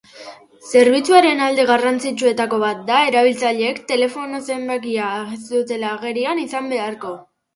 Zerbitzuaren 0.69 1.41
alde 1.47 1.65
garrantzitsuetako 1.71 2.59
bat 2.63 2.79
da 2.87 3.01
erabiltzaileek 3.09 3.83
telefono 3.93 4.41
zenbakia 4.53 5.11
ez 5.35 5.39
dutela 5.53 5.95
agerian 5.99 6.41
izan 6.45 6.73
beharko. 6.75 7.13